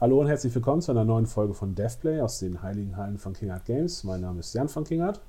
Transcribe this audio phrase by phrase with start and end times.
[0.00, 3.34] Hallo und herzlich willkommen zu einer neuen Folge von DevPlay aus den Heiligen Hallen von
[3.34, 4.02] King Art Games.
[4.02, 5.20] Mein Name ist Jan von King Art.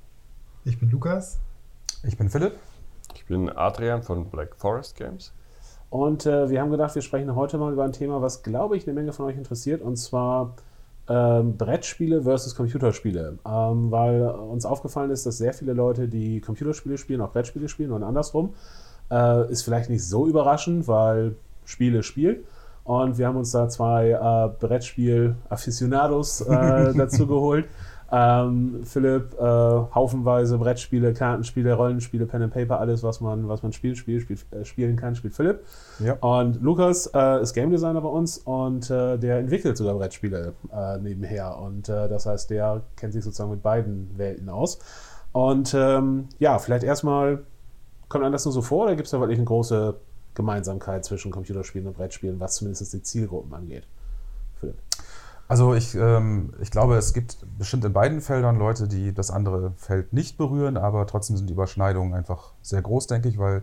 [0.64, 1.38] Ich bin Lukas.
[2.04, 2.54] Ich bin Philipp.
[3.14, 5.34] Ich bin Adrian von Black Forest Games.
[5.90, 8.86] Und äh, wir haben gedacht, wir sprechen heute mal über ein Thema, was, glaube ich,
[8.86, 10.56] eine Menge von euch interessiert, und zwar
[11.06, 13.40] ähm, Brettspiele versus Computerspiele.
[13.44, 17.92] Ähm, weil uns aufgefallen ist, dass sehr viele Leute, die Computerspiele spielen, auch Brettspiele spielen
[17.92, 18.54] und andersrum.
[19.10, 22.44] Äh, ist vielleicht nicht so überraschend, weil Spiele Spiel.
[22.84, 27.66] Und wir haben uns da zwei äh, Brettspiel-Aficionados äh, dazu geholt.
[28.14, 33.72] Ähm, Philipp, äh, haufenweise Brettspiele, Kartenspiele, Rollenspiele, Pen and Paper, alles, was man, was man
[33.72, 35.64] spielt, spiel, spiel, äh, spielen kann, spielt Philipp.
[35.98, 36.14] Ja.
[36.20, 40.98] Und Lukas äh, ist Game Designer bei uns und äh, der entwickelt sogar Brettspiele äh,
[40.98, 41.56] nebenher.
[41.58, 44.78] Und das heißt, der kennt sich sozusagen mit beiden Welten aus.
[45.32, 47.44] Und ähm, ja, vielleicht erstmal,
[48.08, 49.94] kommt einem das nur so vor oder gibt es da wirklich eine große
[50.34, 53.86] Gemeinsamkeit zwischen Computerspielen und Brettspielen, was zumindest die Zielgruppen angeht?
[54.58, 54.76] Philipp.
[55.48, 59.72] Also ich, ähm, ich glaube, es gibt bestimmt in beiden Feldern Leute, die das andere
[59.76, 63.62] Feld nicht berühren, aber trotzdem sind die Überschneidungen einfach sehr groß, denke ich, weil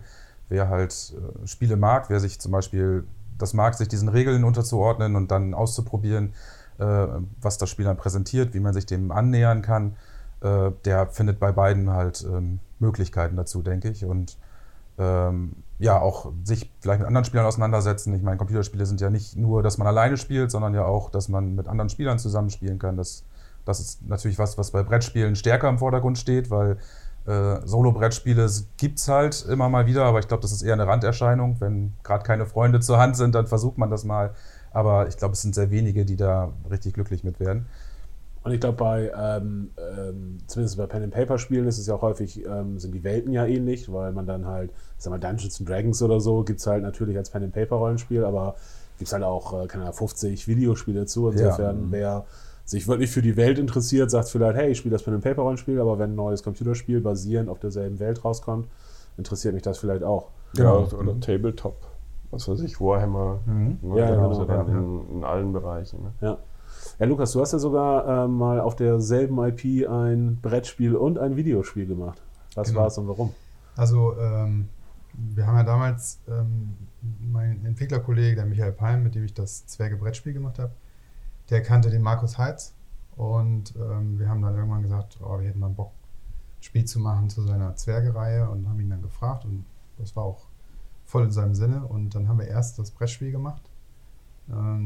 [0.50, 3.06] wer halt äh, Spiele mag, wer sich zum Beispiel
[3.38, 6.34] das mag, sich diesen Regeln unterzuordnen und dann auszuprobieren,
[6.78, 7.08] äh,
[7.42, 9.96] was das Spiel dann präsentiert, wie man sich dem annähern kann,
[10.42, 14.06] äh, der findet bei beiden halt ähm, Möglichkeiten dazu, denke ich.
[14.06, 14.38] Und
[14.98, 18.14] ähm, ja, auch sich vielleicht mit anderen Spielern auseinandersetzen.
[18.14, 21.30] Ich meine, Computerspiele sind ja nicht nur, dass man alleine spielt, sondern ja auch, dass
[21.30, 22.98] man mit anderen Spielern zusammenspielen kann.
[22.98, 23.24] Das,
[23.64, 26.78] das ist natürlich was, was bei Brettspielen stärker im Vordergrund steht, weil
[27.26, 30.86] äh, Solo-Brettspiele gibt es halt immer mal wieder, aber ich glaube, das ist eher eine
[30.86, 31.56] Randerscheinung.
[31.60, 34.34] Wenn gerade keine Freunde zur Hand sind, dann versucht man das mal.
[34.72, 37.68] Aber ich glaube, es sind sehr wenige, die da richtig glücklich mit werden.
[38.50, 41.94] Und ich glaube, bei, ähm, ähm, zumindest bei Pen and Paper Spielen ist es ja
[41.94, 45.20] auch häufig, ähm, sind die Welten ja ähnlich, weil man dann halt, ich sag mal,
[45.20, 48.56] Dungeons and Dragons oder so gibt es halt natürlich als Pen and Paper Rollenspiel, aber
[48.98, 51.30] gibt es halt auch, äh, keine Ahnung, 50 Videospiele zu.
[51.30, 51.92] Insofern, ja.
[51.92, 52.26] wer
[52.66, 55.44] sich wirklich für die Welt interessiert, sagt vielleicht, hey, ich spiele das Pen and Paper
[55.44, 58.68] Rollenspiel, aber wenn ein neues Computerspiel basierend auf derselben Welt rauskommt,
[59.16, 60.30] interessiert mich das vielleicht auch.
[60.56, 61.22] Genau, ja, oder mhm.
[61.22, 61.76] Tabletop,
[62.32, 63.42] was weiß ich, Warhammer.
[63.46, 63.78] Mhm.
[63.84, 64.44] Ne, ja, genau.
[64.44, 66.02] Ja, in, in, allen Bereichen.
[66.02, 66.14] Ne?
[66.22, 66.38] Ja.
[67.00, 71.38] Ja, Lukas, du hast ja sogar äh, mal auf derselben IP ein Brettspiel und ein
[71.38, 72.22] Videospiel gemacht.
[72.56, 72.82] Was genau.
[72.82, 73.34] war es und warum?
[73.78, 74.68] Also, ähm,
[75.14, 76.76] wir haben ja damals ähm,
[77.22, 80.74] mein Entwicklerkollege, der Michael Palm, mit dem ich das Zwerge-Brettspiel gemacht habe,
[81.50, 82.74] der kannte den Markus Heitz
[83.16, 85.94] und ähm, wir haben dann irgendwann gesagt, oh, wir hätten mal Bock,
[86.60, 89.64] ein Spiel zu machen zu seiner Zwerge-Reihe und haben ihn dann gefragt und
[89.98, 90.48] das war auch
[91.06, 93.69] voll in seinem Sinne und dann haben wir erst das Brettspiel gemacht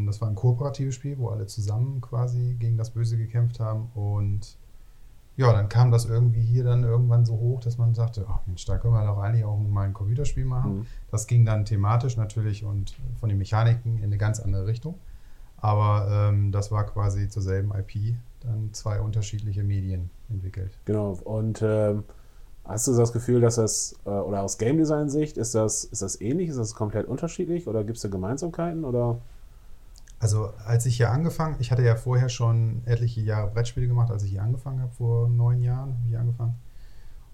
[0.05, 3.89] das war ein kooperatives Spiel, wo alle zusammen quasi gegen das Böse gekämpft haben.
[3.95, 4.57] Und
[5.35, 8.65] ja, dann kam das irgendwie hier dann irgendwann so hoch, dass man sagte, ach Mensch,
[8.65, 10.79] da können wir doch eigentlich auch mal ein Computerspiel machen.
[10.79, 10.85] Mhm.
[11.11, 14.95] Das ging dann thematisch natürlich und von den Mechaniken in eine ganz andere Richtung.
[15.57, 20.77] Aber ähm, das war quasi zur selben IP dann zwei unterschiedliche Medien entwickelt.
[20.83, 21.17] Genau.
[21.23, 22.03] Und ähm,
[22.65, 26.01] hast du das Gefühl, dass das, äh, oder aus Game Design Sicht, ist das, ist
[26.01, 26.49] das ähnlich?
[26.49, 28.83] Ist das komplett unterschiedlich oder gibt es da Gemeinsamkeiten?
[28.83, 29.19] Oder?
[30.23, 34.23] Also als ich hier angefangen, ich hatte ja vorher schon etliche Jahre Brettspiele gemacht, als
[34.23, 36.55] ich hier angefangen habe, vor neun Jahren habe ich hier angefangen.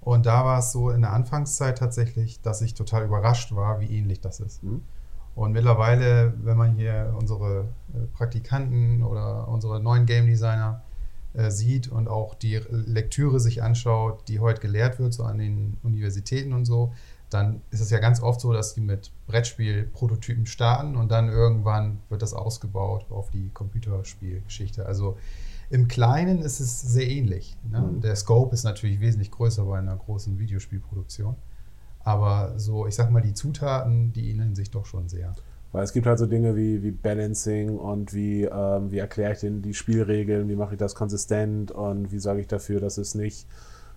[0.02, 3.96] Und da war es so in der Anfangszeit tatsächlich, dass ich total überrascht war, wie
[3.96, 4.64] ähnlich das ist.
[4.64, 4.82] Mhm.
[5.36, 10.82] Und mittlerweile, wenn man hier unsere äh, Praktikanten oder unsere neuen Game Designer
[11.36, 15.78] äh, sieht und auch die Lektüre sich anschaut, die heute gelehrt wird, so an den
[15.84, 16.92] Universitäten und so,
[17.30, 22.00] dann ist es ja ganz oft so, dass die mit Brettspiel-Prototypen starten und dann irgendwann
[22.10, 24.86] wird das ausgebaut auf die Computerspielgeschichte.
[24.86, 25.18] Also
[25.70, 27.56] im Kleinen ist es sehr ähnlich.
[27.70, 27.82] Ne?
[27.82, 28.02] Mhm.
[28.02, 31.36] Der Scope ist natürlich wesentlich größer bei einer großen Videospielproduktion.
[32.04, 35.36] Aber so, ich sag mal, die Zutaten, die ähneln sich doch schon sehr.
[35.72, 39.40] Weil es gibt halt so Dinge wie, wie Balancing und wie, ähm, wie erkläre ich
[39.40, 43.14] denn die Spielregeln, wie mache ich das konsistent und wie sage ich dafür, dass es
[43.14, 43.46] nicht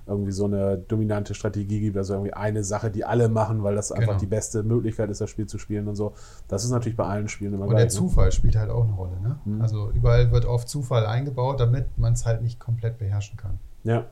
[0.06, 3.92] irgendwie so eine dominante Strategie gibt, also irgendwie eine Sache, die alle machen, weil das
[3.92, 4.20] einfach genau.
[4.20, 6.12] die beste Möglichkeit ist, das Spiel zu spielen und so.
[6.48, 8.08] Das ist natürlich bei allen Spielen immer Und gleich, der ne?
[8.08, 9.20] Zufall spielt halt auch eine Rolle.
[9.22, 9.38] Ne?
[9.44, 9.62] Mhm.
[9.62, 13.58] Also überall wird oft Zufall eingebaut, damit man es halt nicht komplett beherrschen kann.
[13.84, 14.06] Ja.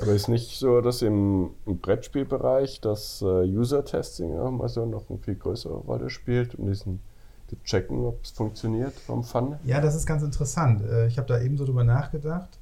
[0.00, 5.18] Aber ist nicht so, dass im, im Brettspielbereich das äh, User-Testing ja, also noch eine
[5.18, 7.00] viel größere Rolle spielt, um diesen
[7.48, 9.56] zu checken, ob es funktioniert vom Fun?
[9.64, 10.82] Ja, das ist ganz interessant.
[10.82, 12.59] Äh, ich habe da eben so drüber nachgedacht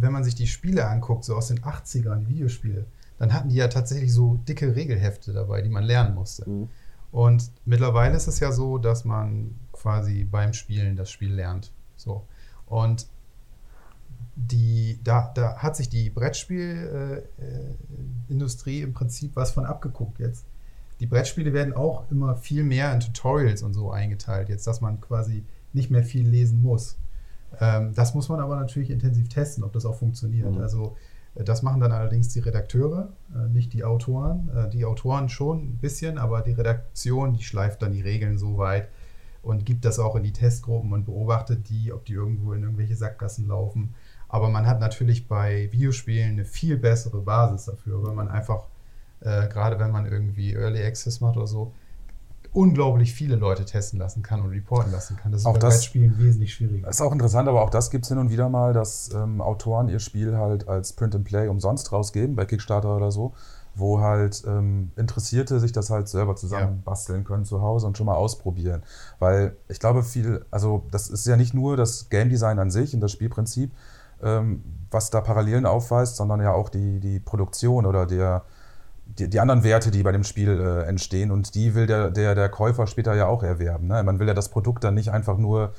[0.00, 2.86] wenn man sich die Spiele anguckt, so aus den 80ern, die Videospiele,
[3.18, 6.48] dann hatten die ja tatsächlich so dicke Regelhefte dabei, die man lernen musste.
[6.48, 6.68] Mhm.
[7.10, 11.72] Und mittlerweile ist es ja so, dass man quasi beim Spielen das Spiel lernt.
[11.96, 12.26] So.
[12.66, 13.06] Und
[14.36, 20.44] die, da, da hat sich die Brettspielindustrie äh, im Prinzip was von abgeguckt jetzt.
[21.00, 24.48] Die Brettspiele werden auch immer viel mehr in Tutorials und so eingeteilt.
[24.48, 26.96] Jetzt, dass man quasi nicht mehr viel lesen muss.
[27.60, 30.52] Ähm, das muss man aber natürlich intensiv testen, ob das auch funktioniert.
[30.52, 30.60] Mhm.
[30.60, 30.96] Also
[31.34, 34.48] äh, das machen dann allerdings die Redakteure, äh, nicht die Autoren.
[34.54, 38.58] Äh, die Autoren schon ein bisschen, aber die Redaktion, die schleift dann die Regeln so
[38.58, 38.88] weit
[39.42, 42.96] und gibt das auch in die Testgruppen und beobachtet die, ob die irgendwo in irgendwelche
[42.96, 43.94] Sackgassen laufen.
[44.28, 48.66] Aber man hat natürlich bei Videospielen eine viel bessere Basis dafür, weil man einfach,
[49.20, 51.72] äh, gerade wenn man irgendwie Early Access macht oder so,
[52.52, 55.32] unglaublich viele Leute testen lassen kann und reporten lassen kann.
[55.32, 56.86] Das ist Auch bei das- Brettspielen wesentlich schwieriger.
[56.86, 59.40] Das ist auch interessant, aber auch das gibt es hin und wieder mal, dass ähm,
[59.40, 63.32] Autoren ihr Spiel halt als Print and Play umsonst rausgeben, bei Kickstarter oder so,
[63.74, 68.06] wo halt ähm, Interessierte sich das halt selber zusammen basteln können zu Hause und schon
[68.06, 68.82] mal ausprobieren.
[69.18, 72.94] Weil ich glaube, viel, also das ist ja nicht nur das Game Design an sich
[72.94, 73.70] und das Spielprinzip,
[74.22, 78.42] ähm, was da Parallelen aufweist, sondern ja auch die, die Produktion oder der,
[79.18, 82.34] die, die anderen Werte, die bei dem Spiel äh, entstehen und die will der, der,
[82.34, 83.88] der Käufer später ja auch erwerben.
[83.88, 84.02] Ne?
[84.02, 85.72] Man will ja das Produkt dann nicht einfach nur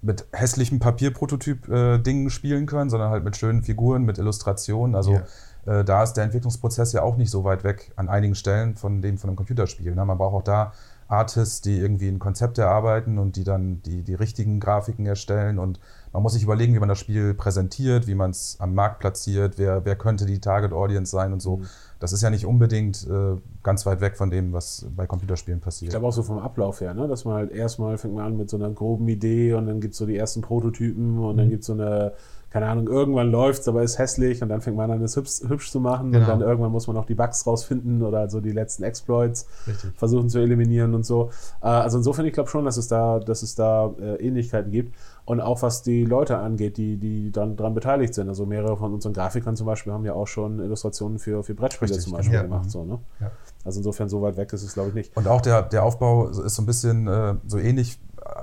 [0.00, 4.94] mit hässlichem Papierprototyp-Dingen spielen können, sondern halt mit schönen Figuren, mit Illustrationen.
[4.94, 5.20] Also
[5.66, 9.02] äh, da ist der Entwicklungsprozess ja auch nicht so weit weg an einigen Stellen von
[9.02, 9.94] dem von einem Computerspiel.
[9.94, 10.04] Ne?
[10.04, 10.72] Man braucht auch da
[11.08, 15.58] Artists, die irgendwie ein Konzept erarbeiten und die dann die, die richtigen Grafiken erstellen.
[15.58, 15.80] Und
[16.18, 19.54] man muss sich überlegen, wie man das Spiel präsentiert, wie man es am Markt platziert,
[19.56, 21.60] wer, wer könnte die Target Audience sein und so.
[22.00, 25.64] Das ist ja nicht unbedingt äh, ganz weit weg von dem, was bei Computerspielen Ich
[25.64, 25.90] passiert.
[25.90, 27.06] glaube auch so vom Ablauf her, ne?
[27.08, 29.92] dass man halt erstmal fängt man an mit so einer groben Idee und dann gibt
[29.94, 32.12] es so die ersten Prototypen und dann gibt es so eine,
[32.50, 35.40] keine Ahnung, irgendwann läuft es, aber ist hässlich und dann fängt man an, es hübsch,
[35.46, 36.24] hübsch zu machen Genau.
[36.24, 39.90] und dann irgendwann muss man noch die Bugs rausfinden oder so die letzten Exploits Richtig.
[39.96, 41.30] versuchen zu eliminieren und so.
[41.62, 44.94] Äh, also insofern, ich glaube schon, dass es da, dass es da äh, Ähnlichkeiten gibt.
[45.28, 48.30] Und auch was die Leute angeht, die, die dann dran beteiligt sind.
[48.30, 51.90] Also mehrere von unseren Grafikern zum Beispiel haben ja auch schon Illustrationen für, für Brettspiele
[51.90, 52.42] Richtig, zum Beispiel ja.
[52.44, 52.70] gemacht.
[52.70, 52.98] So, ne?
[53.20, 53.30] Ja.
[53.62, 55.14] Also insofern so weit weg ist es, glaube ich, nicht.
[55.14, 58.00] Und auch der, der Aufbau ist so ein bisschen äh, so ähnlich,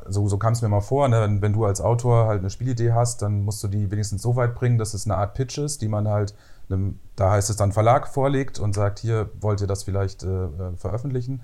[0.07, 1.21] so, so kam es mir mal vor, ne?
[1.21, 4.35] wenn, wenn du als Autor halt eine Spielidee hast, dann musst du die wenigstens so
[4.35, 6.35] weit bringen, dass es eine Art Pitch ist, die man halt,
[6.69, 10.27] einem, da heißt es dann Verlag vorlegt und sagt, hier wollt ihr das vielleicht äh,
[10.27, 11.41] äh, veröffentlichen.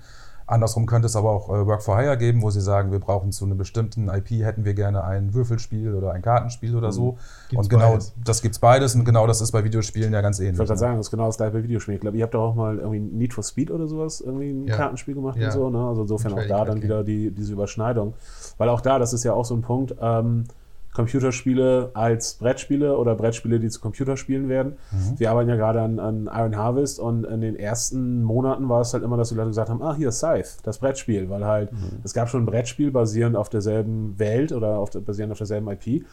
[0.52, 3.32] Andersrum könnte es aber auch äh, Work for Hire geben, wo sie sagen, wir brauchen
[3.32, 7.16] zu einem bestimmten IP, hätten wir gerne ein Würfelspiel oder ein Kartenspiel oder so.
[7.48, 8.12] Gibt's und genau beides.
[8.24, 10.52] das gibt es beides und genau das ist bei Videospielen ja ganz ähnlich.
[10.54, 10.86] Ich wollte gerade ne?
[10.86, 11.96] sagen, das ist genau das gleiche bei Videospielen.
[11.96, 14.66] Ich glaube, ihr habt doch auch mal irgendwie Need for Speed oder sowas, irgendwie ein
[14.68, 14.76] Ja.
[14.76, 15.46] Kartenspiel gemacht Ja.
[15.46, 15.70] und so.
[15.70, 15.86] Ne?
[15.86, 18.14] Also insofern auch da dann wieder die, diese Überschneidung.
[18.58, 20.44] Weil auch da, das ist ja auch so ein Punkt, ähm,
[20.94, 24.74] Computerspiele als Brettspiele oder Brettspiele, die zu Computerspielen werden.
[24.90, 25.18] Mhm.
[25.18, 28.92] Wir arbeiten ja gerade an, an Iron Harvest und in den ersten Monaten war es
[28.92, 32.00] halt immer, dass die Leute gesagt haben, ah, hier Scythe, das Brettspiel, weil halt, Mhm.
[32.04, 35.68] es gab schon ein Brettspiel basierend auf derselben Welt oder auf, der- basierend auf derselben
[35.70, 36.04] IP.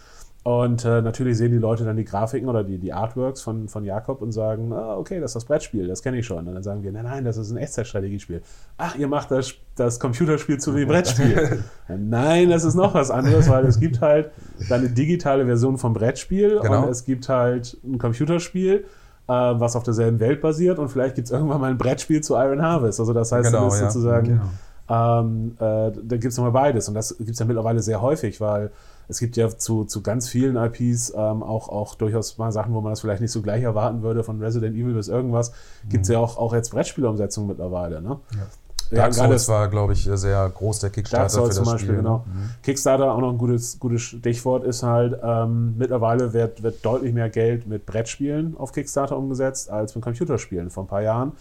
[0.44, 3.84] Und äh, natürlich sehen die Leute dann die Grafiken oder die, die Artworks von, von
[3.84, 6.48] Jakob und sagen, ah, okay, das ist das Brettspiel, das kenne ich schon.
[6.48, 8.42] Und dann sagen wir, nein, nein, das ist ein Echtzeitstrategiespiel.
[8.78, 11.62] Ach, ihr macht das, das Computerspiel zu wie Brettspiel.
[11.90, 14.32] nein, das ist noch was anderes, weil es gibt halt
[14.70, 16.84] dann eine digitale Version vom Brettspiel Genau.
[16.84, 18.86] und es gibt halt ein Computerspiel,
[19.28, 22.36] äh, was auf derselben Welt basiert und vielleicht gibt es irgendwann mal ein Brettspiel zu
[22.36, 23.02] Iron Harvest.
[23.02, 23.90] Also das heißt, Genau, das ist ja.
[23.90, 24.42] sozusagen Genau.
[24.90, 26.88] Ähm, äh, da gibt es nochmal beides.
[26.88, 28.72] Und das gibt es ja mittlerweile sehr häufig, weil
[29.08, 32.82] es gibt ja zu, zu ganz vielen IPs ähm, auch, auch durchaus mal Sachen, wo
[32.82, 35.52] man das vielleicht nicht so gleich erwarten würde, von Resident Evil bis irgendwas,
[35.90, 38.02] gibt es ja auch, auch jetzt Brettspielumsetzungen mittlerweile.
[38.02, 38.20] Ne?
[38.34, 38.48] Ja.
[38.92, 41.66] Ja, Dark gerade Souls war, glaube ich, sehr groß der Kickstarter Dark Souls für zum
[41.66, 41.98] das Beispiel, Spiel.
[41.98, 42.26] genau.
[42.26, 42.50] Mhm.
[42.64, 47.30] Kickstarter, auch noch ein gutes, gutes Stichwort, ist halt, ähm, mittlerweile wird, wird deutlich mehr
[47.30, 50.72] Geld mit Brettspielen auf Kickstarter umgesetzt als mit Computerspielen.
[50.72, 51.34] Vor ein paar Jahren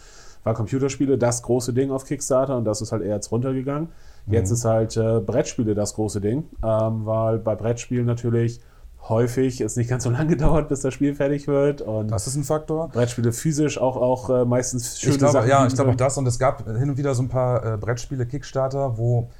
[0.44, 3.88] war Computerspiele das große Ding auf Kickstarter und das ist halt eher jetzt runtergegangen.
[4.30, 8.60] Jetzt ist halt äh, Brettspiele das große Ding, ähm, weil bei Brettspielen natürlich
[9.08, 12.36] häufig es nicht ganz so lange dauert, bis das Spiel fertig wird und Das ist
[12.36, 12.88] ein Faktor.
[12.88, 16.18] Brettspiele physisch auch, auch äh, meistens schöne Ich glaube, Sachen ja, ich glaube auch das.
[16.18, 19.30] Und es gab hin und wieder so ein paar äh, Brettspiele, Kickstarter, wo.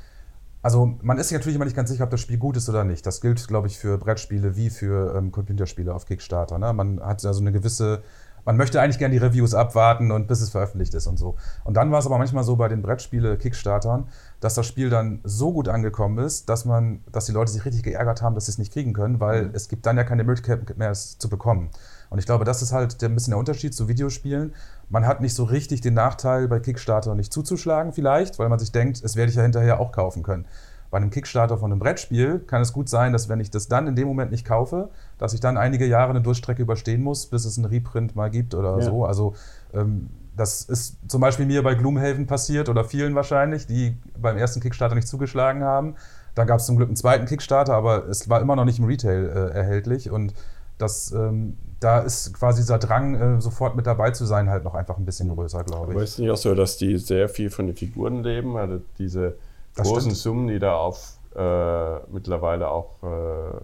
[0.61, 2.83] Also, man ist sich natürlich immer nicht ganz sicher, ob das Spiel gut ist oder
[2.83, 3.07] nicht.
[3.07, 6.59] Das gilt, glaube ich, für Brettspiele wie für ähm, Computerspiele auf Kickstarter.
[6.59, 6.73] Ne?
[6.73, 8.03] Man hat also eine gewisse.
[8.45, 11.37] Man möchte eigentlich gerne die Reviews abwarten und bis es veröffentlicht ist und so.
[11.65, 14.09] Und dann war es aber manchmal so bei den Brettspiele-Kickstartern,
[14.41, 17.83] dass das Spiel dann so gut angekommen ist, dass man, dass die Leute sich richtig
[17.83, 20.77] geärgert haben, dass sie es nicht kriegen können, weil es gibt dann ja keine Möglichkeit
[20.79, 21.71] mehr, es zu bekommen.
[22.11, 24.55] Und ich glaube, das ist halt der, ein bisschen der Unterschied zu Videospielen.
[24.89, 28.73] Man hat nicht so richtig den Nachteil, bei Kickstarter nicht zuzuschlagen, vielleicht, weil man sich
[28.73, 30.47] denkt, es werde ich ja hinterher auch kaufen können.
[30.91, 33.87] Bei einem Kickstarter von einem Brettspiel kann es gut sein, dass wenn ich das dann
[33.87, 37.45] in dem Moment nicht kaufe, dass ich dann einige Jahre eine Durchstrecke überstehen muss, bis
[37.45, 38.83] es einen Reprint mal gibt oder Ja.
[38.83, 39.05] so.
[39.05, 39.35] Also
[39.75, 44.61] ähm, das ist zum Beispiel mir bei Gloomhaven passiert oder vielen wahrscheinlich, die beim ersten
[44.61, 45.97] Kickstarter nicht zugeschlagen haben.
[46.35, 48.85] Dann gab es zum Glück einen zweiten Kickstarter, aber es war immer noch nicht im
[48.85, 50.33] Retail äh, erhältlich und
[50.79, 54.75] das, ähm, da ist quasi dieser Drang, äh, sofort mit dabei zu sein, halt noch
[54.75, 56.05] einfach ein bisschen größer, glaube Aber ich.
[56.05, 58.57] ist es nicht auch so, dass die sehr viel von den Figuren leben?
[58.57, 59.37] Also diese
[59.79, 60.17] Das großen stimmt.
[60.17, 63.61] Summen, die da auf äh, mittlerweile auch äh,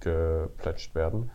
[0.00, 1.30] geplätscht werden.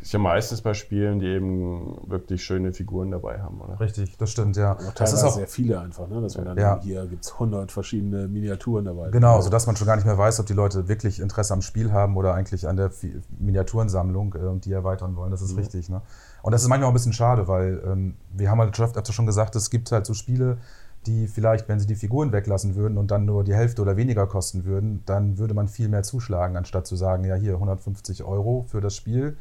[0.00, 3.80] Ist ja meistens bei Spielen, die eben wirklich schöne Figuren dabei haben, oder?
[3.80, 4.76] Richtig, das stimmt, ja.
[4.76, 6.20] Auch Das ist auch sehr viele einfach, ne?
[6.20, 6.80] dass man dann Ja.
[6.80, 9.10] hier gibt es 100 verschiedene Miniaturen dabei.
[9.10, 11.90] Genau, sodass man schon gar nicht mehr weiß, ob die Leute wirklich Interesse am Spiel
[11.92, 12.92] haben oder eigentlich an der
[13.40, 15.32] Miniaturensammlung äh, und die erweitern wollen.
[15.32, 15.58] Das ist Mhm.
[15.58, 15.88] richtig.
[15.88, 16.00] Ne?
[16.42, 19.56] Und das ist manchmal auch ein bisschen schade, weil ähm, wir haben halt schon gesagt,
[19.56, 20.58] es gibt halt so Spiele,
[21.06, 24.26] die vielleicht, wenn sie die Figuren weglassen würden und dann nur die Hälfte oder weniger
[24.26, 28.64] kosten würden, dann würde man viel mehr zuschlagen, anstatt zu sagen, ja hier 150 Euro
[28.68, 29.36] für das Spiel.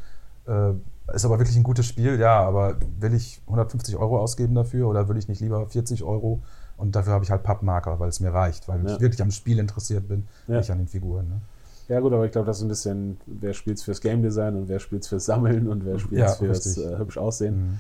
[0.48, 0.72] Äh,
[1.14, 5.10] ist aber wirklich ein gutes Spiel, ja, aber will ich 150 Euro ausgeben dafür oder
[5.10, 6.40] will ich nicht lieber 40 Euro?
[6.78, 8.94] Und dafür habe ich halt Pappmarker, weil es mir reicht, weil Ja.
[8.96, 10.58] ich wirklich am Spiel interessiert bin, Ja.
[10.60, 11.28] nicht an den Figuren.
[11.28, 11.42] Ne?
[11.90, 14.68] Ja gut, aber ich glaube, das ist ein bisschen, wer spielt fürs Game Design und
[14.68, 17.56] wer spielt fürs Sammeln und wer spielt Ja, fürs äh, hübsch Aussehen.
[17.72, 17.80] Mhm.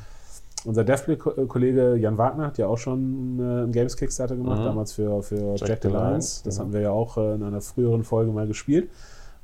[0.67, 4.65] Unser Devplay-Kollege Jan Wagner hat ja auch schon äh, einen Games-Kickstarter gemacht, Mhm.
[4.65, 6.43] damals für, für Jack, Jack the Lions.
[6.43, 6.65] Das genau.
[6.65, 8.89] hatten wir ja auch äh, in einer früheren Folge mal gespielt.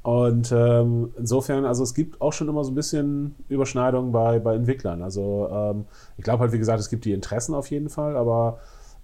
[0.02, 4.54] Und ähm, insofern, also es gibt auch schon immer so ein bisschen Überschneidungen bei, bei
[4.56, 5.02] Entwicklern.
[5.02, 5.86] Also ähm,
[6.18, 8.58] ich glaube halt, wie gesagt, es gibt die Interessen auf jeden Fall, aber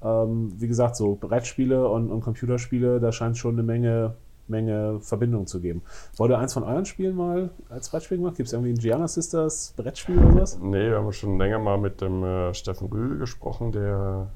[0.03, 4.15] ähm, wie gesagt, so Brettspiele und, und Computerspiele, da scheint schon eine Menge,
[4.49, 5.81] Menge Verbindung zu geben.
[6.17, 8.35] Wurde eins von euren Spielen mal als Brettspiel gemacht?
[8.35, 10.59] Gibt es irgendwie ein Gianna Sisters Brettspiel oder sowas?
[10.61, 14.27] Nee, wir haben schon länger mal mit dem äh, Steffen Rühl gesprochen, der,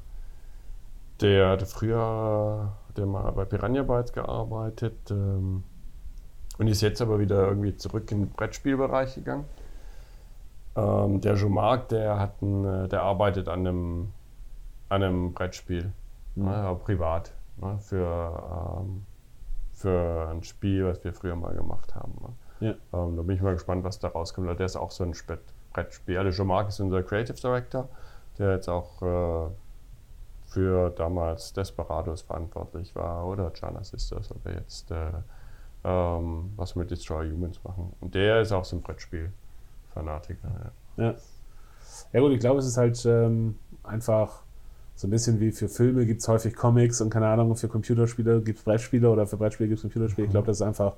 [1.20, 5.64] der hatte früher der mal bei Piranha Bytes gearbeitet ähm,
[6.58, 9.44] und ist jetzt aber wieder irgendwie zurück in den Brettspielbereich gegangen.
[10.76, 14.08] Ähm, der Jean-Marc, der, hat ein, äh, der arbeitet an einem,
[14.88, 15.92] an einem Brettspiel,
[16.36, 16.44] Mhm.
[16.46, 19.04] ne, privat, ne, für, ähm,
[19.84, 22.14] für ein Spiel, was wir früher mal gemacht haben.
[22.22, 22.78] Ne.
[22.92, 22.98] Ja.
[22.98, 24.48] Ähm, da bin ich mal gespannt, was da rauskommt.
[24.58, 25.14] Der ist auch so ein
[25.74, 26.16] Brettspiel.
[26.16, 27.90] Also Jean-Marc ist unser Creative Director,
[28.38, 29.50] der jetzt auch äh,
[30.46, 35.10] für damals Desperados verantwortlich war oder Jana Sisters oder jetzt äh,
[35.84, 37.92] ähm, was mit Destroy Humans machen.
[38.00, 40.72] Und der ist auch so ein Brettspiel-Fanatiker.
[40.96, 41.04] Ja.
[41.04, 41.14] Ja.
[42.14, 44.43] Ja gut, ich glaube, es ist halt ähm, einfach
[44.96, 48.42] so ein bisschen wie für Filme gibt es häufig Comics und keine Ahnung, für Computerspiele
[48.42, 50.26] gibt es Brettspiele oder für Brettspiele gibt es Computerspiele.
[50.26, 50.94] Ich glaube, das ist einfach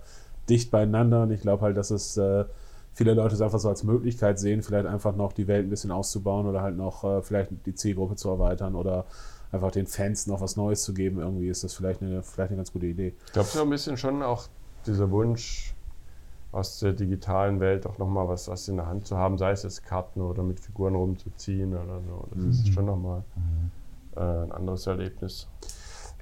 [0.49, 2.45] dicht beieinander und ich glaube halt, dass es äh,
[2.93, 5.91] viele Leute es einfach so als Möglichkeit sehen, vielleicht einfach noch die Welt ein bisschen
[5.91, 9.07] auszubauen oder halt noch äh, vielleicht die Zielgruppe zu erweitern oder
[9.51, 11.19] einfach den Fans noch was Neues zu geben.
[11.19, 13.15] Irgendwie ist das vielleicht eine, vielleicht eine ganz gute Idee.
[13.27, 14.47] Ich glaube, so ein bisschen schon auch
[14.87, 15.75] dieser Wunsch
[16.53, 19.63] aus der digitalen Welt auch nochmal was, was in der Hand zu haben, sei es
[19.63, 22.29] jetzt Karten oder mit Figuren rumzuziehen oder so.
[22.35, 23.25] Das ist schon nochmal
[24.17, 25.49] äh, ein anderes Erlebnis.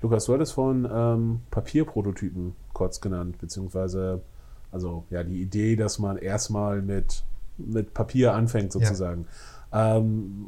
[0.02, 4.22] Lukas, du hattest vorhin ähm, Papierprototypen kurz genannt, beziehungsweise
[4.70, 7.24] also ja die Idee, dass man erstmal mit,
[7.56, 9.26] mit Papier anfängt sozusagen.
[9.72, 10.44] Ähm,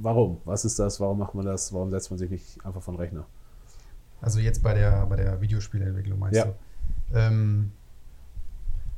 [0.00, 0.38] warum?
[0.44, 1.00] Was ist das?
[1.00, 1.72] Warum macht man das?
[1.72, 3.26] Warum setzt man sich nicht einfach von Rechner?
[4.20, 6.44] Also jetzt bei der, bei der Videospielentwicklung meinst Ja.
[6.46, 7.18] du?
[7.18, 7.72] Ähm,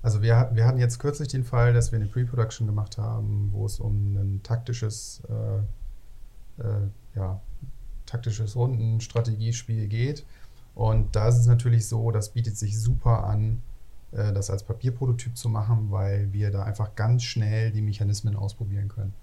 [0.02, 3.64] also wir, wir hatten jetzt kürzlich den Fall, dass wir eine Pre-Production gemacht haben, wo
[3.64, 7.40] es um ein taktisches, äh, äh, ja,
[8.14, 10.24] taktisches Rundenstrategiespiel geht.
[10.74, 13.62] Und da ist es natürlich so, das bietet sich super an,
[14.12, 18.88] äh, das als Papierprototyp zu machen, weil wir da einfach ganz schnell die Mechanismen ausprobieren
[18.88, 19.14] können.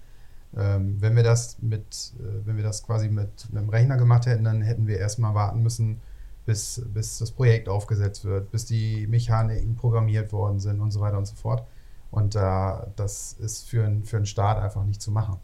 [0.57, 4.43] Ähm, wenn wir das mit, äh, wenn wir das quasi mit einem Rechner gemacht hätten,
[4.43, 6.01] dann hätten wir erstmal warten müssen,
[6.45, 11.17] bis, bis das Projekt aufgesetzt wird, bis die Mechaniken programmiert worden sind und so weiter
[11.17, 11.65] und so fort.
[12.10, 15.38] Und da das ist für, ein, für einen Start einfach nicht zu machen.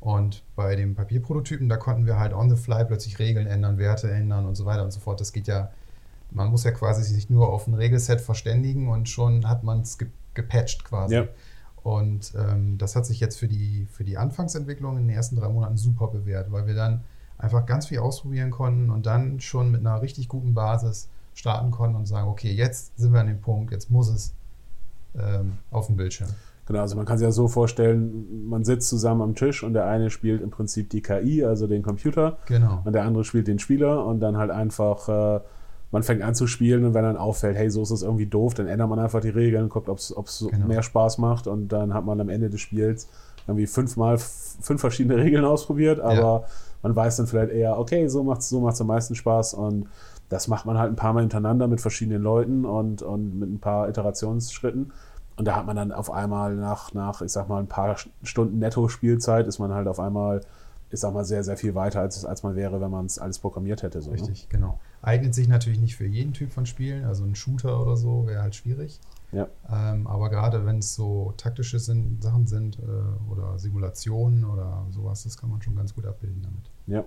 [0.00, 4.10] Und bei dem Papierprototypen, da konnten wir halt on the fly plötzlich Regeln ändern, Werte
[4.10, 5.20] ändern und so weiter und so fort.
[5.20, 5.70] Das geht ja,
[6.30, 9.98] man muss ja quasi sich nur auf ein Regelset verständigen und schon hat man es
[9.98, 11.14] ge gepatcht quasi.
[11.14, 11.28] Ja.
[11.82, 15.48] Und ähm, das hat sich jetzt für die, für die Anfangsentwicklung in den ersten drei
[15.48, 17.04] Monaten super bewährt, weil wir dann
[17.38, 21.96] einfach ganz viel ausprobieren konnten und dann schon mit einer richtig guten Basis starten konnten
[21.96, 24.34] und sagen, okay, jetzt sind wir an dem Punkt, jetzt muss es
[25.18, 26.28] ähm, auf dem Bildschirm.
[26.66, 29.86] Genau, also man kann sich ja so vorstellen, man sitzt zusammen am Tisch und der
[29.86, 32.82] eine spielt im Prinzip die KI, also den Computer, Genau.
[32.84, 35.40] und der andere spielt den Spieler und dann halt einfach, äh,
[35.92, 38.54] man fängt an zu spielen und wenn dann auffällt, hey, so ist es irgendwie doof,
[38.54, 40.12] dann ändert man einfach die Regeln, guckt, ob es
[40.50, 40.66] Genau.
[40.66, 43.08] mehr Spaß macht und dann hat man am Ende des Spiels
[43.46, 46.44] irgendwie fünfmal fünf verschiedene Regeln ausprobiert, aber Ja.
[46.82, 49.86] man weiß dann vielleicht eher, okay, so macht es so macht's am meisten Spaß und
[50.28, 53.60] das macht man halt ein paar Mal hintereinander mit verschiedenen Leuten und, und mit ein
[53.60, 54.90] paar Iterationsschritten.
[55.36, 58.58] Und da hat man dann auf einmal nach, nach, ich sag mal, ein paar Stunden
[58.58, 60.40] Netto-Spielzeit ist man halt auf einmal,
[60.90, 63.38] ich sag mal, sehr, sehr viel weiter, als, als man wäre, wenn man es alles
[63.38, 64.00] programmiert hätte.
[64.00, 64.16] So, ne?
[64.16, 64.80] Richtig, genau.
[65.02, 68.42] Eignet sich natürlich nicht für jeden Typ von Spielen, also ein Shooter oder so wäre
[68.42, 68.98] halt schwierig.
[69.32, 69.48] Ja.
[69.70, 75.24] Ähm, aber gerade wenn es so taktische sind, Sachen sind äh, oder Simulationen oder sowas,
[75.24, 76.70] das kann man schon ganz gut abbilden damit.
[76.86, 77.04] Ja.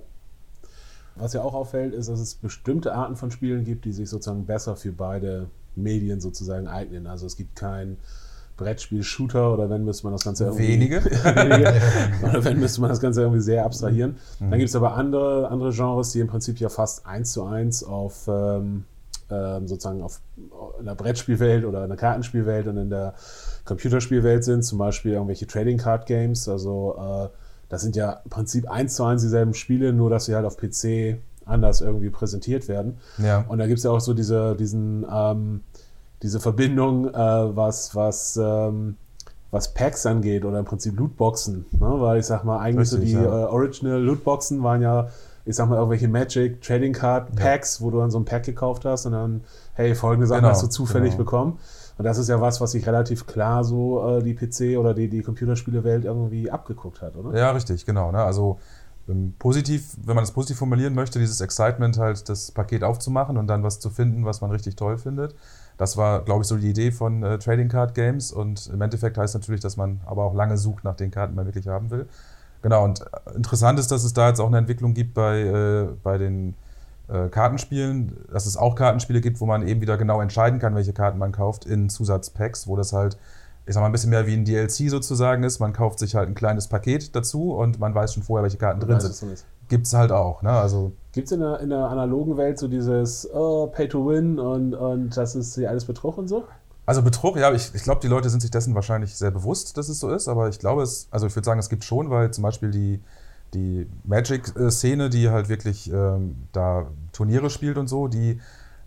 [1.15, 4.45] Was ja auch auffällt, ist, dass es bestimmte Arten von Spielen gibt, die sich sozusagen
[4.45, 5.49] besser für beide
[5.81, 7.07] Medien sozusagen eignen.
[7.07, 7.97] Also es gibt kein
[8.57, 10.67] Brettspiel-Shooter oder wenn müsste man das Ganze irgendwie.
[10.67, 11.03] Wenige.
[11.05, 11.73] wenige.
[12.23, 14.17] Oder wenn müsste man das Ganze irgendwie sehr abstrahieren.
[14.39, 14.51] Mhm.
[14.51, 17.83] Dann gibt es aber andere, andere Genres, die im Prinzip ja fast eins zu eins
[17.83, 18.83] auf ähm,
[19.31, 20.21] ähm, sozusagen auf
[20.79, 23.13] in der Brettspielwelt oder in der Kartenspielwelt und in der
[23.65, 26.49] Computerspielwelt sind, zum Beispiel irgendwelche Trading Card Games.
[26.49, 27.29] Also äh,
[27.69, 30.57] das sind ja im Prinzip eins zu eins dieselben Spiele, nur dass sie halt auf
[30.57, 32.97] PC anders irgendwie präsentiert werden.
[33.17, 33.45] Ja.
[33.47, 35.61] Und da gibt es ja auch so diese, diesen, ähm,
[36.21, 38.95] diese Verbindung, äh, was, was, ähm,
[39.51, 41.65] was Packs angeht oder im Prinzip Lootboxen.
[41.71, 41.87] Ne?
[41.99, 43.45] Weil ich sag mal, eigentlich Richtig, so die ja.
[43.45, 45.07] äh, Original Lootboxen waren ja,
[45.45, 48.85] ich sag mal, irgendwelche Magic Trading Card Packs, wo du dann so ein Pack gekauft
[48.85, 49.41] hast und dann,
[49.73, 51.23] hey, folgende Sachen Genau, hast du zufällig genau.
[51.23, 51.59] bekommen.
[51.97, 55.09] Und das ist ja was, was sich relativ klar so äh, die PC oder die,
[55.09, 57.37] die Computerspielewelt irgendwie abgeguckt hat, oder?
[57.37, 58.11] Ja, richtig, genau.
[58.11, 58.19] Ne?
[58.19, 58.59] Also
[59.39, 63.63] positiv, wenn man es positiv formulieren möchte, dieses Excitement halt, das Paket aufzumachen und dann
[63.63, 65.35] was zu finden, was man richtig toll findet.
[65.77, 69.17] Das war, glaube ich, so die Idee von äh, Trading Card Games und im Endeffekt
[69.17, 71.89] heißt natürlich, dass man aber auch lange sucht nach den Karten, die man wirklich haben
[71.89, 72.07] will.
[72.61, 75.87] Genau, und äh, interessant ist, dass es da jetzt auch eine Entwicklung gibt bei, äh,
[76.03, 76.55] bei den
[77.07, 80.93] äh, Kartenspielen, dass es auch Kartenspiele gibt, wo man eben wieder genau entscheiden kann, welche
[80.93, 83.17] Karten man kauft in Zusatzpacks, wo das halt,
[83.69, 85.59] ich sag mal, ein bisschen mehr wie ein DLC sozusagen ist.
[85.59, 88.79] Man kauft sich halt ein kleines Paket dazu und man weiß schon vorher, welche Karten
[88.79, 89.45] drin sind.
[89.67, 90.49] Gibt es halt auch, ne?
[90.49, 94.39] Also, Gibt es in der, in der analogen Welt so dieses oh, Pay to Win
[94.39, 96.45] und, und das ist hier alles Betrug und so?
[96.87, 99.89] also Betrug, ja, ich, ich glaube, die Leute sind sich dessen wahrscheinlich sehr bewusst, dass
[99.89, 102.31] es so ist, aber ich glaube es, also ich würde sagen, es gibt schon, weil
[102.31, 102.99] zum Beispiel die,
[103.53, 108.39] die Magic-Szene, die halt wirklich ähm, da Turniere spielt und so, die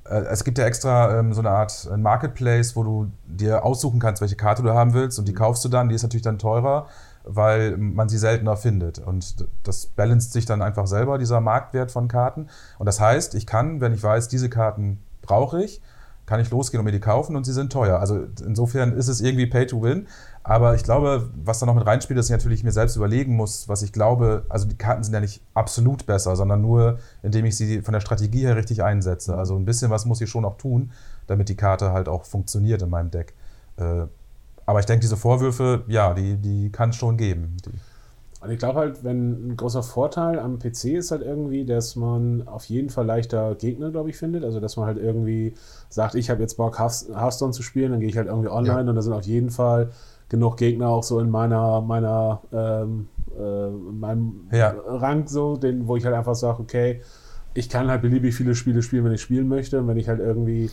[0.04, 4.21] es gibt ja extra ähm, so eine Art äh, Marketplace, wo du dir aussuchen kannst,
[4.21, 5.88] welche Karte du haben willst und die kaufst du dann.
[5.88, 6.87] Die ist natürlich dann teurer,
[7.25, 8.99] weil man sie seltener findet.
[8.99, 12.49] Und das balanced sich dann einfach selber, dieser Marktwert von Karten.
[12.78, 15.80] Und das heißt, ich kann, wenn ich weiß, diese Karten brauche ich,
[16.26, 17.98] kann ich losgehen und mir die kaufen und sie sind teuer.
[17.98, 20.06] Also insofern ist es irgendwie Pay to Win.
[20.44, 23.82] Aber ich glaube, was da noch mit reinspielt, ist natürlich mir selbst überlegen muss, was
[23.82, 24.44] ich glaube.
[24.48, 28.00] Also die Karten sind ja nicht absolut besser, sondern nur, indem ich sie von der
[28.00, 29.37] Strategie her richtig einsetze.
[29.37, 30.92] Also ein bisschen was muss ich schon auch tun,
[31.26, 33.35] damit die Karte halt auch funktioniert in meinem Deck.
[33.76, 34.06] Äh,
[34.64, 37.56] aber ich denke, diese Vorwürfe, ja, die, die kann es schon geben.
[37.64, 37.70] Die,
[38.42, 42.46] Und ich glaube halt, wenn ein großer Vorteil am PC ist halt irgendwie, dass man
[42.48, 44.42] auf jeden Fall leichter Gegner, glaube ich, findet.
[44.44, 45.55] Also dass man halt irgendwie
[45.88, 48.83] sagt, ich habe jetzt Bock, Hearth- Hearthstone zu spielen, dann gehe ich halt irgendwie online
[48.83, 48.88] Ja.
[48.90, 49.90] und da sind auf jeden Fall
[50.28, 53.07] genug Gegner auch so in meiner, meiner, ähm,
[53.38, 54.74] äh, in meinem Ja.
[54.87, 57.00] Rang so, den, wo ich halt einfach sage, okay,
[57.55, 59.78] ich kann halt beliebig viele Spiele spielen, wenn ich spielen möchte.
[59.78, 60.68] Und wenn ich halt irgendwie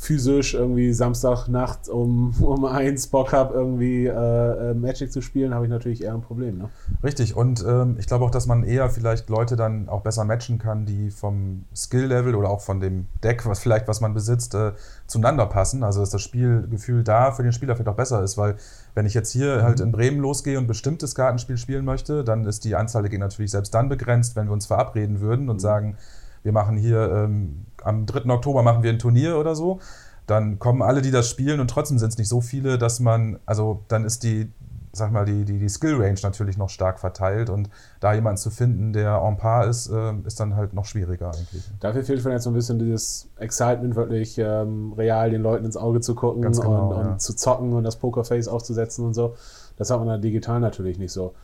[0.00, 5.66] physisch irgendwie Samstagnacht um, um eins Bock habe, irgendwie äh, äh, Magic zu spielen, habe
[5.66, 6.56] ich natürlich eher ein Problem.
[6.56, 6.70] Ne?
[7.04, 10.58] Richtig, und ähm, ich glaube auch, dass man eher vielleicht Leute dann auch besser matchen
[10.58, 14.72] kann, die vom Skill-Level oder auch von dem Deck, was vielleicht, was man besitzt, äh,
[15.06, 15.84] zueinander passen.
[15.84, 18.56] Also dass das Spielgefühl da für den Spieler vielleicht auch besser ist, weil
[18.94, 22.64] wenn ich jetzt hier halt in Bremen losgehe und bestimmtes Kartenspiel spielen möchte, dann ist
[22.64, 25.98] die Anzahl der Gegner natürlich selbst dann begrenzt, wenn wir uns verabreden würden und sagen,
[26.42, 28.30] wir machen hier ähm, am 3.
[28.30, 29.80] Oktober machen wir ein Turnier oder so,
[30.26, 33.40] dann kommen alle, die das spielen und trotzdem sind es nicht so viele, dass man,
[33.46, 34.52] also dann ist die,
[34.92, 38.92] sag mal, die, die, die Skill-Range natürlich noch stark verteilt und da jemanden zu finden,
[38.92, 41.70] der en par ist, äh, ist dann halt noch schwieriger eigentlich.
[41.80, 46.00] Dafür fehlt vielleicht so ein bisschen dieses Excitement, wirklich ähm, real den Leuten ins Auge
[46.00, 47.18] zu gucken genau, und, und ja.
[47.18, 49.34] zu zocken und das Pokerface aufzusetzen und so.
[49.76, 51.34] Das hat man dann digital natürlich nicht so.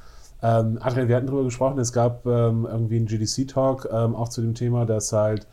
[0.43, 4.43] Ähm, Adrian, wir hatten darüber gesprochen, es gab ähm, irgendwie einen GDC-Talk ähm, auch zu
[4.43, 5.47] dem Thema, dass halt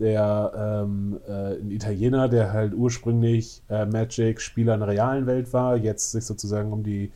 [0.00, 5.76] der ähm, äh, ein Italiener, der halt ursprünglich äh, Magic-Spieler in der realen Welt war,
[5.76, 7.10] jetzt sich sozusagen um die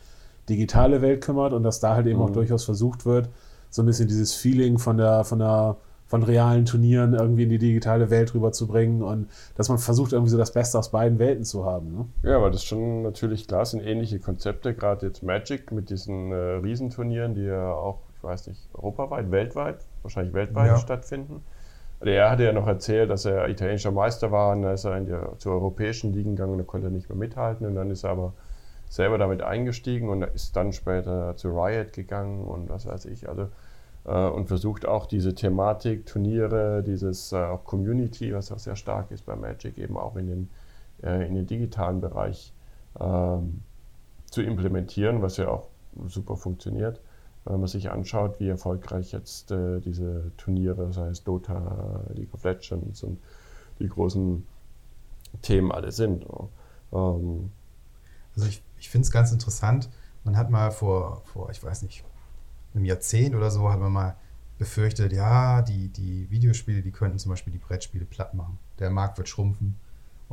[0.49, 3.29] digitale Welt kümmert und dass da halt eben auch durchaus versucht wird,
[3.69, 7.57] so ein bisschen dieses Feeling von der, von der, von realen Turnieren irgendwie in die
[7.57, 11.65] digitale Welt rüberzubringen und dass man versucht, irgendwie so das Beste aus beiden Welten zu
[11.65, 12.09] haben.
[12.23, 12.29] Ne?
[12.29, 16.35] Ja, weil das schon natürlich klar sind ähnliche Konzepte, gerade jetzt Magic mit diesen äh,
[16.35, 20.77] Riesenturnieren, die ja auch, ich weiß nicht, europaweit, weltweit, wahrscheinlich weltweit Ja.
[20.77, 21.41] stattfinden.
[22.05, 25.05] Er hatte ja noch erzählt, dass er italienischer Meister war und dann ist er in
[25.05, 28.33] die, zur europäischen Ligen gegangen und konnte nicht mehr mithalten und dann ist er aber
[28.89, 33.27] selber damit eingestiegen und ist dann später zu Riot gegangen und was weiß ich.
[33.29, 33.47] Also
[34.05, 39.25] äh, und versucht auch diese Thematik, Turniere, dieses äh, Community, was auch sehr stark ist
[39.25, 40.49] bei Magic, eben auch in den,
[41.03, 42.53] äh, in den digitalen Bereich
[42.99, 43.61] ähm,
[44.29, 45.69] zu implementieren, was ja auch
[46.07, 46.99] super funktioniert.
[47.45, 52.43] Wenn man sich anschaut, wie erfolgreich jetzt äh, diese Turniere, sei es Dota, League of
[52.43, 53.19] Legends und
[53.79, 54.45] die großen
[55.41, 56.25] Themen alle sind.
[56.93, 57.51] Ähm,
[58.35, 59.89] Also ich, ich finde es ganz interessant.
[60.23, 62.03] Man hat mal vor, vor, ich weiß nicht,
[62.73, 64.15] einem Jahrzehnt oder so, hat man mal
[64.57, 68.57] befürchtet, ja, die, die Videospiele, die könnten zum Beispiel die Brettspiele platt machen.
[68.79, 69.75] Der Markt wird schrumpfen.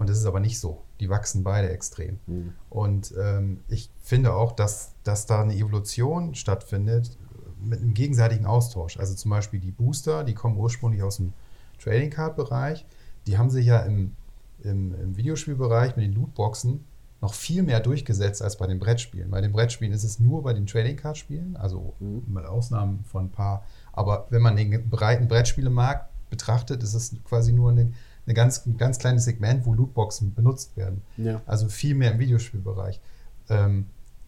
[0.01, 0.83] Und das ist aber nicht so.
[0.99, 2.19] Die wachsen beide extrem.
[2.27, 2.55] Mhm.
[2.71, 7.19] Und ähm, ich finde auch, dass, dass da eine Evolution stattfindet
[7.63, 8.97] mit einem gegenseitigen Austausch.
[8.97, 11.35] Also zum Beispiel die Booster, die kommen ursprünglich aus dem
[11.79, 12.87] Trading Card Bereich.
[13.27, 14.17] Die haben sich ja im,
[14.63, 16.83] im, im Videospielbereich mit den Lootboxen
[17.21, 19.31] noch viel mehr durchgesetzt als bei den Brettspielen.
[19.31, 22.23] Bei den Brettspielen ist es nur bei den Trading Card Spielen, also Mhm.
[22.27, 23.67] mit Ausnahmen von ein paar.
[23.93, 27.93] Aber wenn man den breiten Brettspielemarkt betrachtet, ist es quasi nur eine,
[28.27, 31.03] eine ganz, ein ganz kleines Segment, wo Lootboxen benutzt werden.
[31.17, 31.41] Ja.
[31.47, 33.01] Also viel mehr im Videospielbereich.
[33.49, 33.87] Ähm,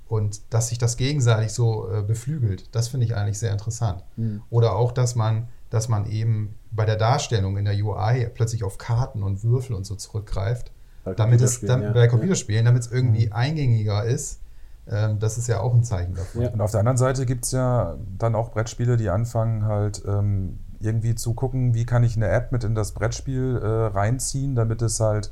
[0.09, 4.05] und dass sich das gegenseitig so äh, beflügelt, das finde ich eigentlich sehr interessant.
[4.17, 4.43] Mhm.
[4.51, 8.77] Oder auch, dass man, dass man eben bei der Darstellung in der UI plötzlich auf
[8.77, 10.71] Karten und Würfel und so zurückgreift,
[11.05, 11.93] Bei damit es Computerspielen, dann, ja.
[11.93, 14.41] bei Computerspielen, damit es irgendwie eingängiger ist.
[14.87, 16.43] Ähm, das ist ja auch ein Zeichen davon.
[16.43, 16.51] Ja.
[16.51, 20.59] Und auf der anderen Seite gibt es ja dann auch Brettspiele, die anfangen halt ähm,
[20.83, 24.83] irgendwie zu gucken, wie kann ich eine App mit in das Brettspiel äh, reinziehen, damit
[24.83, 25.31] es halt,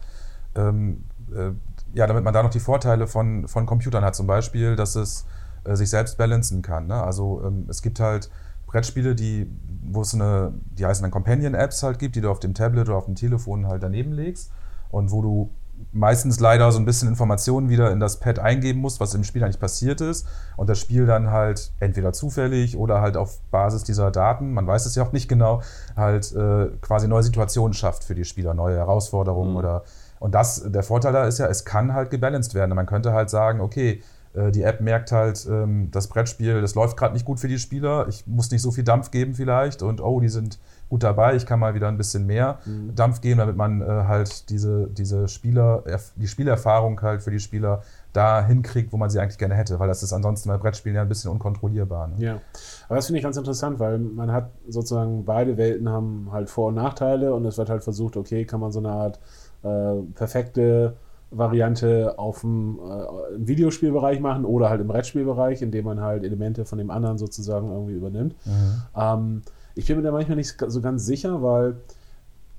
[0.54, 1.50] ähm, äh,
[1.94, 4.14] ja, damit man da noch die Vorteile von, von Computern hat.
[4.14, 5.26] Zum Beispiel, dass es
[5.64, 6.86] äh, sich selbst balancen kann.
[6.86, 7.02] Ne?
[7.02, 8.30] Also ähm, es gibt halt
[8.66, 9.50] Brettspiele, die,
[9.82, 12.96] wo es eine, die heißen dann Companion-Apps halt gibt, die du auf dem Tablet oder
[12.96, 14.52] auf dem Telefon halt daneben legst
[14.90, 15.50] und wo du
[15.92, 19.42] meistens leider so ein bisschen Informationen wieder in das Pad eingeben musst, was im Spiel
[19.42, 24.10] eigentlich passiert ist und das Spiel dann halt entweder zufällig oder halt auf Basis dieser
[24.10, 25.62] Daten, man weiß es ja auch nicht genau,
[25.96, 29.56] halt äh, quasi neue Situationen schafft für die Spieler, neue Herausforderungen Mhm.
[29.56, 29.82] oder
[30.20, 32.76] und das, der Vorteil da ist ja, es kann halt gebalanced werden.
[32.76, 34.02] Man könnte halt sagen, okay,
[34.52, 38.06] die App merkt halt, ähm, das Brettspiel, das läuft gerade nicht gut für die Spieler.
[38.08, 41.36] Ich muss nicht so viel Dampf geben vielleicht und oh, die sind gut dabei.
[41.36, 42.94] Ich kann mal wieder ein bisschen mehr Mhm.
[42.94, 45.82] Dampf geben, damit man äh, halt diese, diese Spieler,
[46.16, 49.88] die Spielerfahrung halt für die Spieler da hinkriegt, wo man sie eigentlich gerne hätte, weil
[49.88, 52.08] das ist ansonsten bei Brettspielen ja ein bisschen unkontrollierbar.
[52.08, 52.14] Ne?
[52.18, 52.40] Ja,
[52.88, 56.68] aber das finde ich ganz interessant, weil man hat sozusagen beide Welten haben halt Vor-
[56.68, 59.20] und Nachteile und es wird halt versucht, okay, kann man so eine Art
[59.62, 60.96] äh, perfekte
[61.30, 66.78] Variante auf dem äh, Videospielbereich machen oder halt im Brettspielbereich, indem man halt Elemente von
[66.78, 68.34] dem anderen sozusagen irgendwie übernimmt.
[68.96, 69.42] Ähm,
[69.74, 71.76] ich bin mir da manchmal nicht so ganz sicher, weil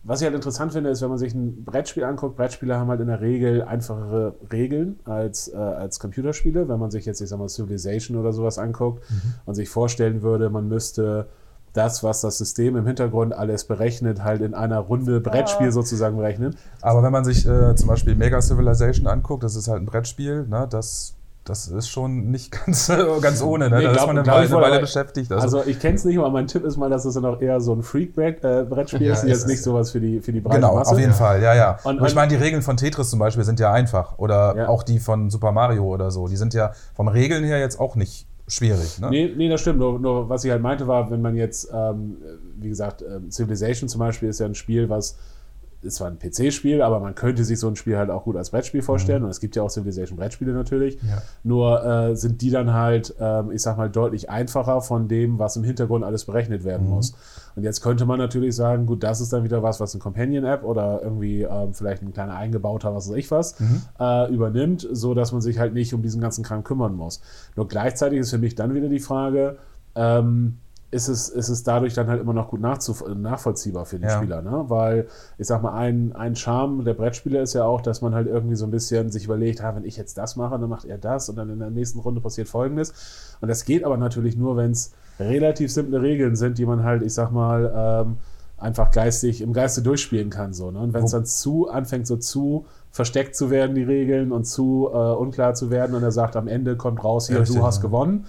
[0.04, 3.02] was ich halt interessant finde, ist, wenn man sich ein Brettspiel anguckt, Brettspiele haben halt
[3.02, 6.68] in der Regel einfachere Regeln als, äh, als Computerspiele.
[6.68, 9.04] Wenn man sich jetzt, ich sag mal, Civilization oder sowas anguckt
[9.46, 11.28] und sich vorstellen würde, man müsste
[11.74, 16.56] das, was das System im Hintergrund alles berechnet, halt in einer Runde Brettspiel sozusagen berechnen.
[16.82, 20.46] Aber wenn man sich äh, zum Beispiel Mega Civilization anguckt, das ist halt ein Brettspiel,
[20.50, 20.68] ne?
[20.70, 21.14] das,
[21.46, 23.70] das ist schon nicht ganz, ganz ohne.
[23.70, 23.78] Ne?
[23.78, 25.32] Nee, da ist glaub- man eine Weile, ich Weile beschäftigt.
[25.32, 27.62] Also, ich kenne es nicht, aber mein Tipp ist mal, dass es dann auch eher
[27.62, 30.58] so ein Freak-Brettspiel Ja, ist, und ist jetzt nicht sowas für die, für die breite
[30.58, 30.92] Genau, Masse.
[30.92, 31.78] auf jeden Fall, ja, ja.
[31.84, 34.18] Und- Und, ich meine, die Regeln von Tetris zum Beispiel sind ja einfach.
[34.20, 34.68] Oder Ja.
[34.68, 36.28] auch die von Super Mario oder so.
[36.28, 39.00] Die sind ja vom Regeln her jetzt auch nicht schwierig.
[39.00, 39.10] Ne?
[39.10, 39.80] Nee, nee, das stimmt.
[39.80, 42.18] Nur, nur was ich halt meinte war, wenn man jetzt, ähm,
[42.58, 45.18] wie gesagt, ähm, Civilization zum Beispiel ist ja ein Spiel, was
[45.82, 48.52] ist zwar ein PC-Spiel, aber man könnte sich so ein Spiel halt auch gut als
[48.52, 49.24] Brettspiel vorstellen.
[49.24, 50.96] Und es gibt ja auch Civilization-Brettspiele natürlich.
[51.02, 51.22] Ja.
[51.44, 55.56] Nur äh, sind die dann halt, ähm, ich sag mal, deutlich einfacher von dem, was
[55.56, 57.16] im Hintergrund alles berechnet werden muss.
[57.56, 60.64] Und jetzt könnte man natürlich sagen, gut, das ist dann wieder was, was eine Companion-App
[60.64, 63.56] oder irgendwie ähm, vielleicht ein kleiner eingebauter, was weiß ich was,
[64.00, 67.22] äh, übernimmt, so dass man sich halt nicht um diesen ganzen Kram kümmern muss.
[67.56, 69.58] Nur gleichzeitig ist für mich dann wieder die Frage,
[69.96, 70.58] ähm,
[70.92, 74.18] ist es, ist es dadurch dann halt immer noch gut nachvollziehbar für die Ja.
[74.18, 74.66] Spieler, ne?
[74.68, 78.28] Weil ich sag mal, ein, ein Charme der Brettspiele ist ja auch, dass man halt
[78.28, 80.98] irgendwie so ein bisschen sich überlegt, ah, wenn ich jetzt das mache, dann macht er
[80.98, 82.94] das und dann in der nächsten Runde passiert folgendes.
[83.40, 87.04] Und das geht aber natürlich nur, wenn es relativ simple Regeln sind, die man halt,
[87.04, 88.18] ich sag mal, ähm,
[88.58, 90.54] einfach geistig, im Geiste durchspielen kann.
[90.54, 90.80] So, ne?
[90.80, 94.90] Und wenn es dann zu anfängt, so zu versteckt zu werden, die Regeln, und zu
[94.92, 97.78] äh, unklar zu werden, und er sagt, am Ende kommt raus, hier, Richtig, du hast
[97.78, 97.84] ja.
[97.84, 98.26] gewonnen,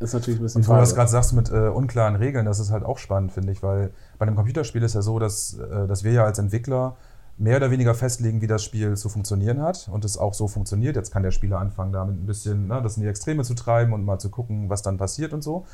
[0.00, 2.58] ist natürlich ein bisschen Und wo du das gerade sagst mit äh, unklaren Regeln, das
[2.58, 5.86] ist halt auch spannend, finde ich, weil bei einem Computerspiel ist ja so, dass, äh,
[5.86, 6.96] dass wir ja als Entwickler
[7.36, 10.96] mehr oder weniger festlegen, wie das Spiel zu funktionieren hat und es auch so funktioniert.
[10.96, 13.92] Jetzt kann der Spieler anfangen, damit ein bisschen ne, das in die Extreme zu treiben
[13.92, 15.64] und mal zu gucken, was dann passiert und so.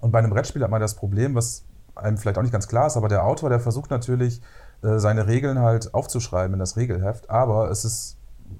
[0.00, 1.64] Und bei einem Brettspiel hat man das Problem, was
[1.94, 4.40] einem vielleicht auch nicht ganz klar ist, aber der Autor, der versucht natürlich,
[4.82, 8.16] äh, seine Regeln halt aufzuschreiben in das Regelheft, aber es ist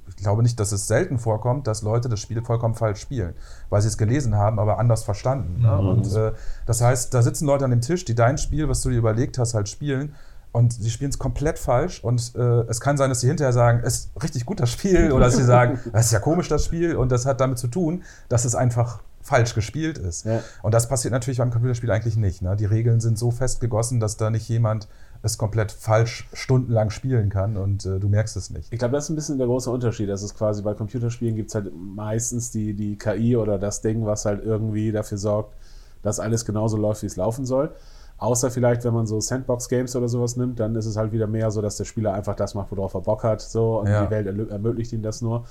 [0.09, 3.35] ich glaube nicht, dass es selten vorkommt, dass Leute das Spiel vollkommen falsch spielen,
[3.69, 5.63] weil sie es gelesen haben, aber anders verstanden.
[5.63, 5.79] Ne?
[5.79, 6.33] Und äh,
[6.67, 9.39] das heißt, da sitzen Leute an dem Tisch, die dein Spiel, was du dir überlegt
[9.39, 10.15] hast, halt spielen.
[10.53, 12.03] Und sie spielen es komplett falsch.
[12.03, 15.13] Und äh, es kann sein, dass sie hinterher sagen, es ist richtig gut das Spiel.
[15.13, 16.97] Oder dass sie sagen, das ist ja komisch das Spiel.
[16.97, 20.25] Und das hat damit zu tun, dass es einfach falsch gespielt ist.
[20.25, 20.43] Ja.
[20.63, 22.43] Und das passiert natürlich beim Computerspiel eigentlich nicht.
[22.43, 22.57] Ne?
[22.57, 24.89] Die Regeln sind so festgegossen, dass da nicht jemand
[25.23, 28.73] es komplett falsch stundenlang spielen kann und äh, du merkst es nicht.
[28.73, 30.09] Ich glaube, das ist ein bisschen der große Unterschied.
[30.09, 34.07] Das ist quasi bei Computerspielen gibt es halt meistens die, die KI oder das Ding,
[34.07, 35.55] was halt irgendwie dafür sorgt,
[36.03, 37.71] dass alles genauso läuft, wie es laufen soll.
[38.17, 41.51] Außer vielleicht, wenn man so Sandbox-Games oder sowas nimmt, dann ist es halt wieder mehr
[41.51, 43.41] so, dass der Spieler einfach das macht, worauf er Bock hat.
[43.43, 44.05] So, und Ja.
[44.05, 45.45] die Welt ermöglicht ihm das nur.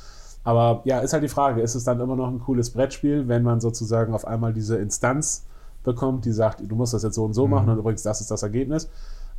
[0.43, 3.43] Aber ja, ist halt die Frage, ist es dann immer noch ein cooles Brettspiel, wenn
[3.43, 5.45] man sozusagen auf einmal diese Instanz
[5.83, 7.51] bekommt, die sagt, du musst das jetzt so und so Mhm.
[7.53, 8.89] machen und übrigens, das ist das Ergebnis.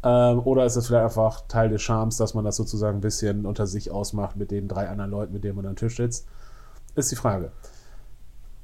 [0.03, 3.45] Ähm, oder ist es vielleicht einfach Teil des Charmes, dass man das sozusagen ein bisschen
[3.45, 6.27] unter sich ausmacht mit den drei anderen Leuten, mit denen man am Tisch sitzt?
[6.95, 7.53] Ist die Frage.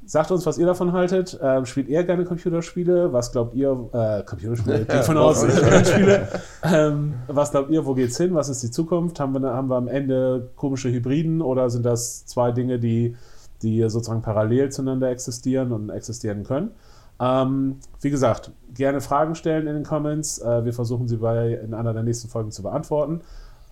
[0.09, 1.37] Sagt uns, was ihr davon haltet.
[1.43, 3.13] Ähm, spielt ihr gerne Computerspiele?
[3.13, 3.71] Was glaubt ihr?
[3.93, 5.41] Äh, Computerspiele, geht von aus.
[5.41, 6.29] Computerspiele.
[6.63, 8.35] Ähm, was glaubt ihr, wo geht's hin?
[8.35, 9.19] Was ist die Zukunft?
[9.19, 13.17] Haben wir, haben wir am Ende komische Hybriden oder sind das zwei Dinge, die,
[13.63, 16.71] die sozusagen parallel zueinander existieren und existieren können?
[17.19, 20.39] Ähm, wie gesagt, gerne Fragen stellen in den Comments.
[20.39, 23.23] Äh, wir versuchen sie bei, in einer der nächsten Folgen zu beantworten.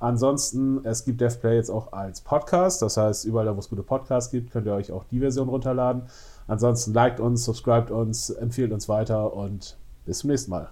[0.00, 2.83] Ansonsten, es gibt DevPlay jetzt auch als Podcast.
[2.83, 5.48] Das heißt, überall da, wo es gute Podcasts gibt, könnt ihr euch auch die Version
[5.48, 6.02] runterladen.
[6.46, 10.68] Ansonsten liked uns, subscribt uns, empfiehlt uns weiter und bis zum nächsten Mal.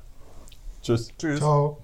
[0.83, 1.09] Tschüss.
[1.17, 1.39] Tschüss.
[1.39, 1.79] Ciao.